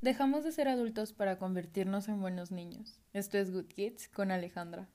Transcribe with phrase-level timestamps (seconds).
[0.00, 3.00] Dejamos de ser adultos para convertirnos en buenos niños.
[3.12, 4.88] Esto es Good Kids con Alejandra.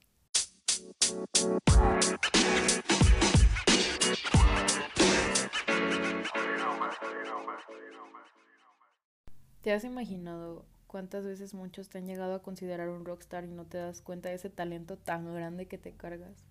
[9.62, 13.66] ¿Te has imaginado cuántas veces muchos te han llegado a considerar un rockstar y no
[13.66, 16.46] te das cuenta de ese talento tan grande que te cargas?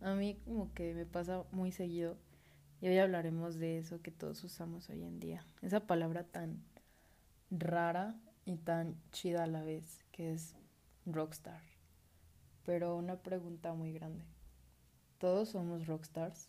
[0.00, 2.16] A mí como que me pasa muy seguido
[2.80, 5.44] y hoy hablaremos de eso que todos usamos hoy en día.
[5.62, 6.62] Esa palabra tan
[7.58, 8.14] rara
[8.44, 10.54] y tan chida a la vez, que es
[11.04, 11.62] rockstar.
[12.64, 14.24] Pero una pregunta muy grande.
[15.18, 16.48] ¿Todos somos rockstars?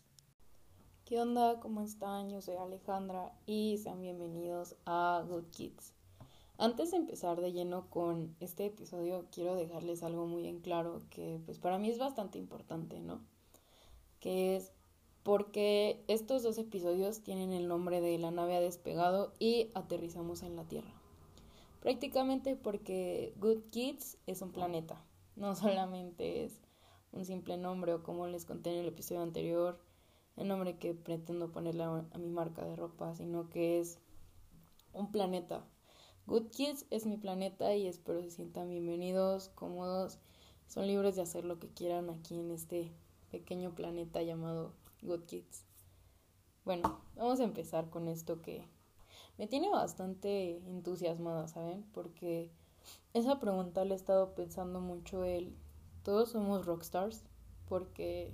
[1.04, 1.58] ¿Qué onda?
[1.60, 2.28] ¿Cómo están?
[2.28, 5.94] Yo soy Alejandra y sean bienvenidos a Good Kids.
[6.58, 11.40] Antes de empezar de lleno con este episodio, quiero dejarles algo muy en claro que
[11.46, 13.20] pues para mí es bastante importante, ¿no?
[14.20, 14.72] Que es
[15.22, 20.56] porque estos dos episodios tienen el nombre de La nave ha despegado y aterrizamos en
[20.56, 20.97] la Tierra.
[21.80, 25.04] Prácticamente porque Good Kids es un planeta,
[25.36, 26.60] no solamente es
[27.12, 29.80] un simple nombre o como les conté en el episodio anterior,
[30.36, 33.98] el nombre que pretendo ponerle a, mi marca de ropa, sino que es
[34.92, 35.64] un planeta.
[36.26, 40.18] Good Kids es mi planeta y espero se sientan bienvenidos, cómodos,
[40.66, 42.92] son libres de hacer lo que quieran aquí en este
[43.30, 45.64] pequeño planeta llamado Good Kids.
[46.64, 48.64] Bueno, vamos a empezar con esto que
[49.38, 51.84] me tiene bastante entusiasmada, ¿saben?
[51.92, 52.50] Porque
[53.14, 55.56] esa pregunta le he estado pensando mucho el
[56.02, 57.24] ¿todos somos rockstars?
[57.68, 58.32] Porque,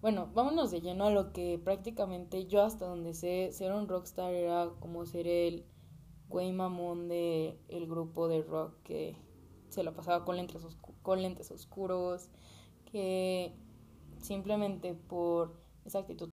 [0.00, 4.32] bueno, vámonos de lleno a lo que prácticamente yo hasta donde sé, ser un rockstar
[4.32, 5.64] era como ser el
[6.28, 9.16] güey mamón de el grupo de rock que
[9.70, 10.62] se la pasaba con lentes,
[11.02, 12.30] con lentes oscuros,
[12.90, 13.52] que
[14.20, 16.30] simplemente por esa actitud.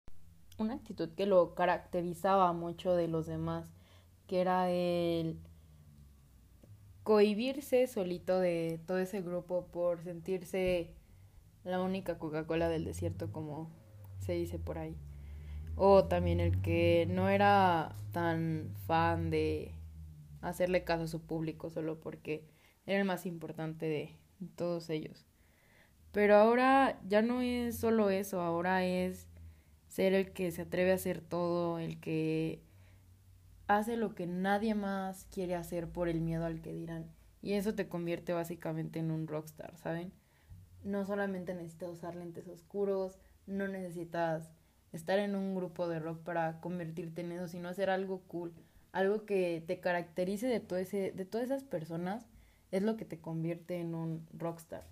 [0.60, 3.72] Una actitud que lo caracterizaba mucho de los demás,
[4.26, 5.40] que era el
[7.02, 10.92] cohibirse solito de todo ese grupo por sentirse
[11.64, 13.70] la única Coca-Cola del desierto, como
[14.18, 14.98] se dice por ahí.
[15.76, 19.72] O también el que no era tan fan de
[20.42, 22.44] hacerle caso a su público solo porque
[22.84, 24.14] era el más importante de
[24.56, 25.24] todos ellos.
[26.12, 29.29] Pero ahora ya no es solo eso, ahora es
[29.90, 32.62] ser el que se atreve a hacer todo, el que
[33.66, 37.10] hace lo que nadie más quiere hacer por el miedo al que dirán.
[37.42, 40.12] Y eso te convierte básicamente en un rockstar, ¿saben?
[40.84, 44.52] No solamente necesitas usar lentes oscuros, no necesitas
[44.92, 48.52] estar en un grupo de rock para convertirte en eso, sino hacer algo cool,
[48.92, 52.26] algo que te caracterice de, todo ese, de todas esas personas,
[52.70, 54.86] es lo que te convierte en un rockstar.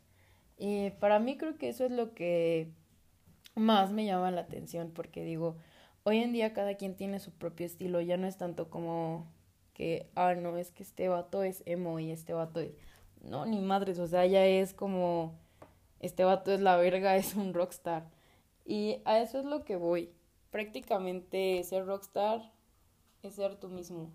[0.57, 2.73] Y para mí creo que eso es lo que
[3.59, 5.57] más me llama la atención porque digo,
[6.05, 9.27] hoy en día cada quien tiene su propio estilo, ya no es tanto como
[9.75, 12.73] que, ah, no, es que este vato es emo y este vato es...
[13.23, 15.35] No, ni madres, o sea, ya es como,
[16.01, 18.11] este vato es la verga, es un rockstar.
[18.65, 20.11] Y a eso es lo que voy.
[20.51, 22.53] Prácticamente ser rockstar
[23.23, 24.11] es ser tú mismo.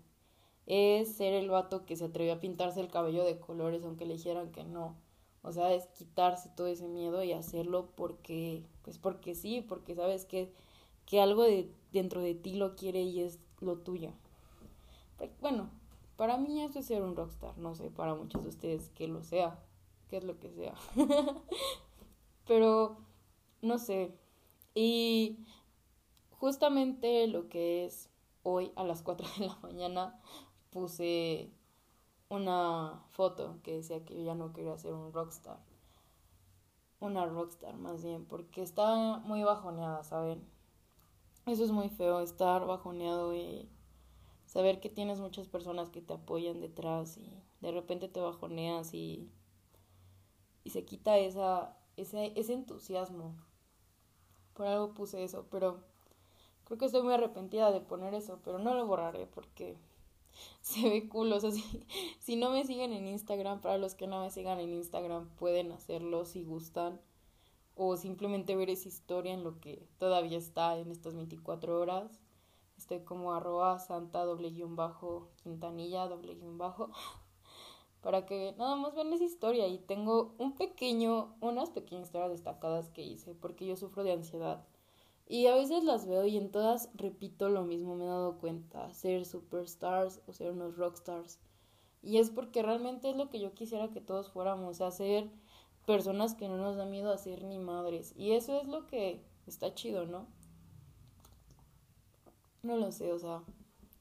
[0.66, 4.14] Es ser el vato que se atrevió a pintarse el cabello de colores aunque le
[4.14, 4.96] dijeran que no.
[5.44, 10.24] O sea, es quitarse todo ese miedo y hacerlo porque, pues porque sí, porque sabes
[10.24, 10.50] que,
[11.04, 14.12] que algo de, dentro de ti lo quiere y es lo tuyo.
[15.40, 15.70] Bueno,
[16.16, 19.22] para mí eso es ser un rockstar, no sé, para muchos de ustedes que lo
[19.22, 19.62] sea,
[20.08, 20.74] que es lo que sea.
[22.46, 22.96] Pero,
[23.60, 24.14] no sé.
[24.74, 25.44] Y
[26.30, 28.08] justamente lo que es
[28.42, 30.20] hoy a las 4 de la mañana
[30.70, 31.50] puse
[32.34, 35.58] una foto que decía que yo ya no quería ser un rockstar.
[37.00, 40.44] Una rockstar más bien, porque estaba muy bajoneada, ¿saben?
[41.46, 43.68] Eso es muy feo, estar bajoneado y
[44.46, 47.30] saber que tienes muchas personas que te apoyan detrás y
[47.60, 49.30] de repente te bajoneas y,
[50.64, 53.34] y se quita esa, ese, ese entusiasmo.
[54.54, 55.82] Por algo puse eso, pero
[56.64, 59.76] creo que estoy muy arrepentida de poner eso, pero no lo borraré porque
[60.60, 61.32] se ve cool.
[61.32, 61.50] O sea,
[62.20, 65.72] si, no me siguen en Instagram, para los que no me sigan en Instagram, pueden
[65.72, 67.00] hacerlo si gustan.
[67.76, 72.20] O simplemente ver esa historia en lo que todavía está en estas 24 horas.
[72.78, 76.90] Estoy como arroba santa doble guion bajo quintanilla doble guion bajo.
[78.00, 79.66] Para que nada más vean esa historia.
[79.66, 83.34] Y tengo un pequeño, unas pequeñas historias destacadas que hice.
[83.34, 84.64] Porque yo sufro de ansiedad.
[85.26, 88.92] Y a veces las veo y en todas repito lo mismo, me he dado cuenta,
[88.92, 91.38] ser superstars o ser unos rockstars.
[92.02, 95.30] Y es porque realmente es lo que yo quisiera que todos fuéramos, a ser
[95.86, 98.12] personas que no nos da miedo a ser ni madres.
[98.16, 100.26] Y eso es lo que está chido, ¿no?
[102.62, 103.42] No lo sé, o sea,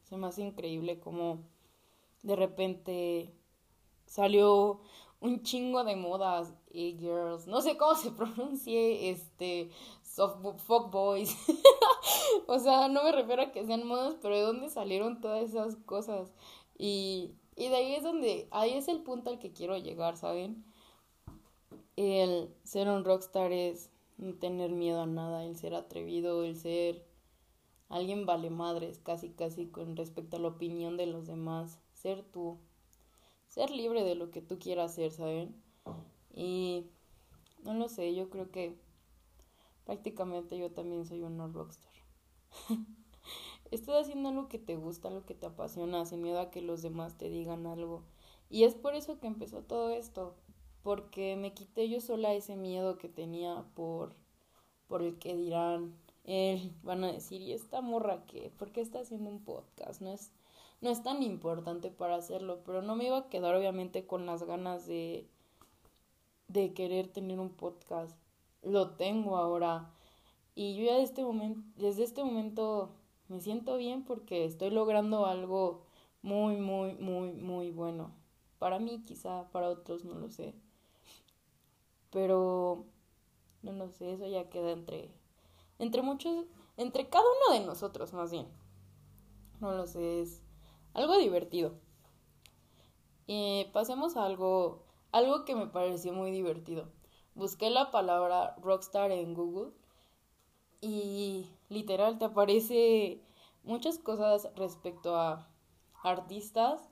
[0.04, 1.40] se me hace increíble como
[2.24, 3.34] de repente
[4.06, 4.81] salió
[5.24, 9.70] un chingo de modas y girls, no sé cómo se pronuncie, este,
[10.04, 11.36] soft boys.
[12.48, 15.78] o sea, no me refiero a que sean modas, pero de dónde salieron todas esas
[15.78, 16.34] cosas.
[16.78, 20.66] Y, y de ahí es donde, ahí es el punto al que quiero llegar, ¿saben?
[21.96, 27.06] El ser un rockstar es no tener miedo a nada, el ser atrevido, el ser
[27.88, 32.58] alguien vale madres, casi casi con respecto a la opinión de los demás, ser tú,
[33.54, 35.56] ser libre de lo que tú quieras hacer, ¿saben?
[36.34, 36.88] Y
[37.64, 38.76] no lo sé, yo creo que
[39.86, 41.94] prácticamente yo también soy una rockstar.
[43.72, 46.82] Estás haciendo algo que te gusta, algo que te apasiona, sin miedo a que los
[46.82, 48.02] demás te digan algo.
[48.50, 50.34] Y es por eso que empezó todo esto,
[50.82, 54.16] porque me quité yo sola ese miedo que tenía por,
[54.88, 58.52] por el que dirán, él, van a decir, ¿y esta morra qué?
[58.58, 60.02] ¿Por qué está haciendo un podcast?
[60.02, 60.32] No es,
[60.84, 64.44] no es tan importante para hacerlo, pero no me iba a quedar obviamente con las
[64.44, 65.26] ganas de,
[66.50, 68.18] de querer tener un podcast.
[68.64, 69.90] Lo tengo ahora.
[70.56, 72.90] Y yo ya desde este momento, desde este momento
[73.30, 75.86] me siento bien porque estoy logrando algo
[76.22, 78.12] muy, muy, muy, muy bueno.
[78.60, 80.54] Para mí quizá, para otros no lo sé.
[82.12, 82.84] Pero,
[83.62, 85.10] no lo sé, eso ya queda entre,
[85.80, 86.46] entre muchos,
[86.76, 88.48] entre cada uno de nosotros más bien.
[89.62, 90.44] No lo sé, es
[90.94, 91.75] algo divertido.
[93.25, 96.90] Y pasemos a algo, algo que me pareció muy divertido.
[97.36, 99.72] Busqué la palabra rockstar en Google
[100.81, 103.22] y literal te aparece
[103.63, 105.48] muchas cosas respecto a
[106.04, 106.90] artistas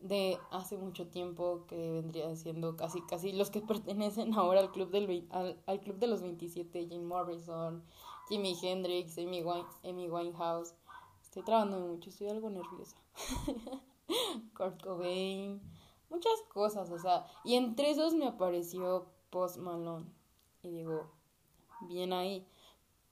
[0.00, 4.90] de hace mucho tiempo que vendría siendo casi casi los que pertenecen ahora al club
[4.90, 7.82] del al, club de los 27 Jim Morrison
[8.28, 9.42] Jimi Hendrix Amy,
[9.84, 10.74] Amy Winehouse
[11.28, 12.96] estoy trabajando mucho estoy algo nerviosa
[14.56, 15.60] Kurt Cobain
[16.10, 20.06] muchas cosas o sea y entre esos me apareció Post Malone
[20.62, 21.10] y digo
[21.82, 22.46] bien ahí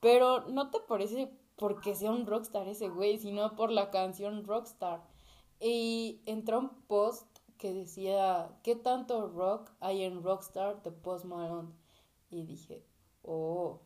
[0.00, 5.02] pero no te parece porque sea un rockstar ese güey sino por la canción Rockstar
[5.60, 7.26] y entró un post
[7.58, 11.70] que decía, ¿qué tanto rock hay en Rockstar de Post Malone?
[12.30, 12.84] Y dije,
[13.22, 13.80] oh.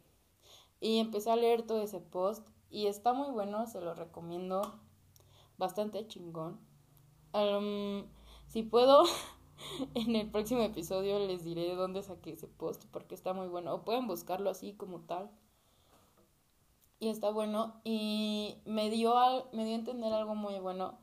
[0.80, 4.62] Y empecé a leer todo ese post y está muy bueno, se lo recomiendo.
[5.58, 6.58] Bastante chingón.
[8.46, 9.04] si puedo,
[9.94, 13.74] en el próximo episodio les diré dónde saqué ese post porque está muy bueno.
[13.74, 15.30] O pueden buscarlo así como tal.
[16.98, 17.80] Y está bueno.
[17.84, 19.14] Y me dio,
[19.52, 20.98] me dio a entender algo muy bueno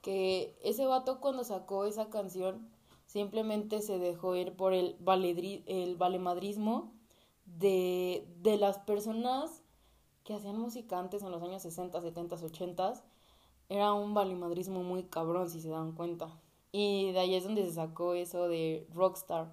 [0.00, 2.70] que ese vato cuando sacó esa canción
[3.06, 6.92] simplemente se dejó ir por el, valedri el valemadrismo
[7.44, 9.59] de, de las personas
[10.30, 13.02] que hacían música antes en los años 60, 70, 80.
[13.68, 16.28] Era un valemadrismo muy cabrón, si se dan cuenta.
[16.70, 19.52] Y de ahí es donde se sacó eso de rockstar.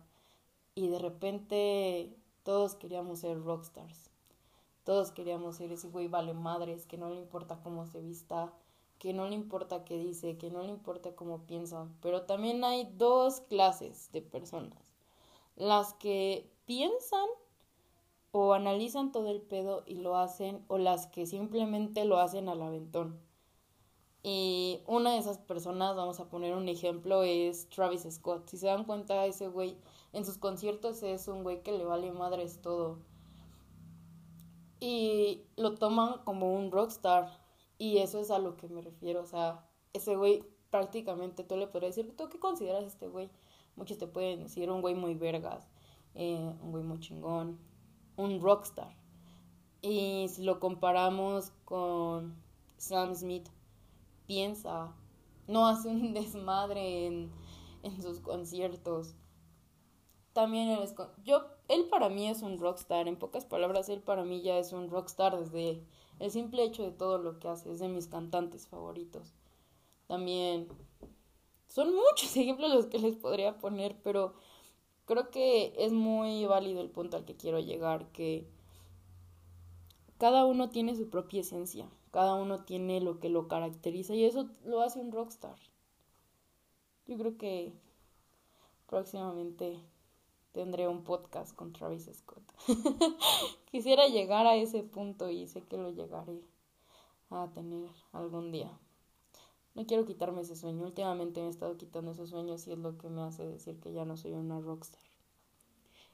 [0.76, 4.12] Y de repente todos queríamos ser rockstars.
[4.84, 8.54] Todos queríamos ser ese güey vale madres, que no le importa cómo se vista,
[9.00, 12.88] que no le importa qué dice, que no le importa cómo piensa, pero también hay
[12.98, 14.94] dos clases de personas.
[15.56, 17.28] Las que piensan
[18.40, 22.62] o analizan todo el pedo y lo hacen, o las que simplemente lo hacen al
[22.62, 23.20] aventón.
[24.24, 28.48] Y una de esas personas, vamos a poner un ejemplo, es Travis Scott.
[28.50, 29.78] Si se dan cuenta, ese güey
[30.14, 33.00] en sus conciertos es un güey que le vale madres todo.
[34.80, 37.32] Y lo toman como un rockstar
[37.80, 41.68] y eso es a lo que me refiero, o sea, ese güey prácticamente tú le
[41.68, 43.30] podrías decir, ¿tú qué consideras este güey?
[43.76, 45.68] Muchos te pueden decir un güey muy vergas,
[46.16, 47.60] eh, un güey muy chingón,
[48.18, 48.94] un rockstar.
[49.82, 52.36] Y si lo comparamos con
[52.78, 53.48] Sam Smith,
[54.26, 54.94] piensa,
[55.48, 57.32] no hace un desmadre en,
[57.84, 59.16] en sus conciertos.
[60.34, 60.94] También él es,
[61.24, 64.72] yo, él para mí es un rockstar, en pocas palabras, él para mí ya es
[64.74, 65.84] un rockstar desde
[66.20, 69.34] el simple hecho de todo lo que hace es de mis cantantes favoritos.
[70.08, 70.68] También
[71.68, 74.36] son muchos ejemplos los que les podría poner, pero
[75.08, 78.46] creo que es muy válido el punto al que quiero llegar, que
[80.20, 84.50] cada uno tiene su propia esencia, cada uno tiene lo que lo caracteriza y eso
[84.66, 85.58] lo hace un rockstar.
[87.08, 87.74] Yo creo que
[88.86, 89.80] próximamente
[90.52, 92.44] tendré un podcast con Travis Scott.
[93.72, 96.42] Quisiera llegar a ese punto y sé que lo llegaré
[97.30, 98.78] a tener algún día.
[99.78, 100.84] No quiero quitarme ese sueño.
[100.86, 103.94] Últimamente me he estado quitando esos sueños y es lo que me hace decir que
[103.94, 105.00] ya no soy una rockstar.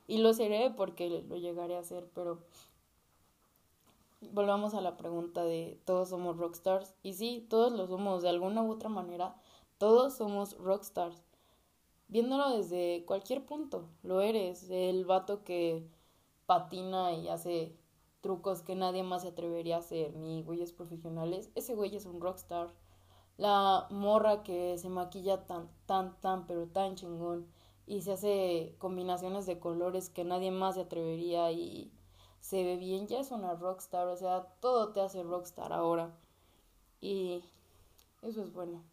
[0.05, 2.39] Y lo seré porque lo llegaré a hacer, pero
[4.33, 6.93] volvamos a la pregunta de todos somos rockstars.
[7.03, 9.33] Y sí, todos lo somos de alguna u otra manera
[9.77, 11.23] Todos somos rockstars.
[12.09, 14.69] Viéndolo desde cualquier punto, lo eres.
[14.69, 15.87] El vato que
[16.47, 17.77] patina y hace
[18.19, 22.19] trucos que nadie más se atrevería a hacer, ni güeyes profesionales, ese güey es un
[22.19, 22.73] rockstar.
[23.37, 27.47] La morra que se maquilla tan, tan, tan, pero tan chingón
[27.85, 31.91] y se hace combinaciones de colores que nadie más se atrevería y
[32.39, 36.11] se ve bien, ya es una rockstar, o sea, todo te hace rockstar ahora.
[37.01, 37.43] Y
[38.21, 38.83] eso es bueno.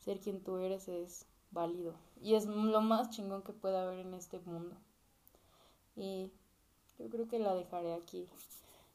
[0.00, 4.14] Ser quien tú eres es válido y es lo más chingón que puede haber en
[4.14, 4.76] este mundo.
[5.96, 6.30] Y
[6.98, 8.26] yo creo que la dejaré aquí.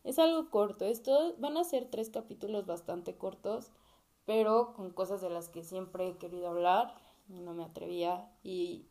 [0.03, 0.85] Es algo corto.
[0.85, 3.71] Esto van a ser tres capítulos bastante cortos,
[4.25, 6.95] pero con cosas de las que siempre he querido hablar
[7.29, 8.29] y no me atrevía.
[8.43, 8.85] Y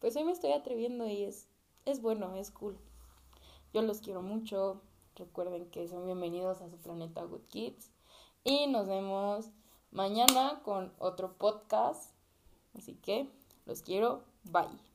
[0.00, 1.48] pues hoy me estoy atreviendo y es,
[1.84, 2.76] es bueno, es cool.
[3.72, 4.80] Yo los quiero mucho.
[5.16, 7.90] Recuerden que son bienvenidos a su planeta Good Kids.
[8.44, 9.50] Y nos vemos
[9.90, 12.12] mañana con otro podcast.
[12.76, 13.28] Así que
[13.66, 14.22] los quiero.
[14.44, 14.88] Bye.